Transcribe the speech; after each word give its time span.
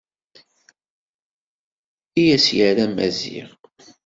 I 2.21 2.23
as-yerra 2.35 2.85
Maziɣ. 2.95 3.49